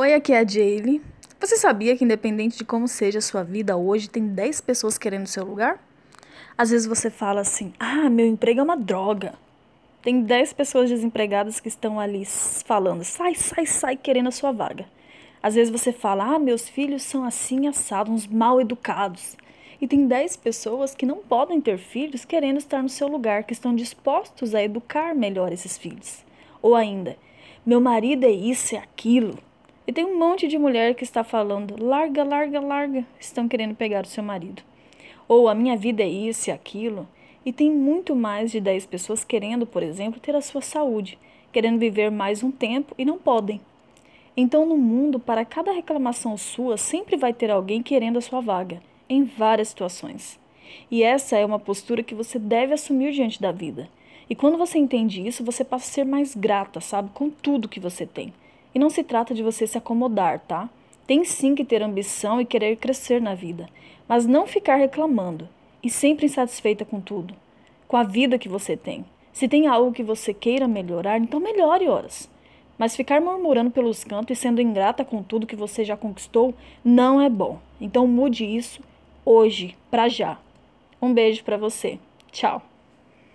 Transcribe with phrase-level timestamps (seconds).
[0.00, 1.02] Oi, aqui é a Jaylee.
[1.40, 5.26] Você sabia que, independente de como seja a sua vida hoje, tem 10 pessoas querendo
[5.26, 5.84] seu lugar?
[6.56, 9.34] Às vezes você fala assim: ah, meu emprego é uma droga.
[10.00, 14.86] Tem 10 pessoas desempregadas que estão ali falando: sai, sai, sai, querendo a sua vaga.
[15.42, 19.36] Às vezes você fala: ah, meus filhos são assim assados, uns mal educados.
[19.80, 23.52] E tem 10 pessoas que não podem ter filhos querendo estar no seu lugar, que
[23.52, 26.24] estão dispostos a educar melhor esses filhos.
[26.62, 27.16] Ou ainda,
[27.66, 29.36] meu marido é isso, é aquilo.
[29.88, 34.04] E tem um monte de mulher que está falando: larga, larga, larga, estão querendo pegar
[34.04, 34.62] o seu marido.
[35.26, 37.08] Ou a minha vida é isso e aquilo.
[37.42, 41.18] E tem muito mais de 10 pessoas querendo, por exemplo, ter a sua saúde,
[41.50, 43.62] querendo viver mais um tempo e não podem.
[44.36, 48.82] Então, no mundo, para cada reclamação sua, sempre vai ter alguém querendo a sua vaga,
[49.08, 50.38] em várias situações.
[50.90, 53.88] E essa é uma postura que você deve assumir diante da vida.
[54.28, 57.80] E quando você entende isso, você passa a ser mais grata, sabe, com tudo que
[57.80, 58.34] você tem.
[58.74, 60.68] E não se trata de você se acomodar, tá?
[61.06, 63.68] Tem sim que ter ambição e querer crescer na vida,
[64.06, 65.48] mas não ficar reclamando
[65.82, 67.34] e sempre insatisfeita com tudo,
[67.86, 69.04] com a vida que você tem.
[69.32, 72.28] Se tem algo que você queira melhorar, então melhore horas.
[72.76, 77.20] Mas ficar murmurando pelos cantos e sendo ingrata com tudo que você já conquistou não
[77.20, 77.58] é bom.
[77.80, 78.80] Então mude isso
[79.24, 80.38] hoje, para já.
[81.00, 81.98] Um beijo para você.
[82.30, 82.62] Tchau.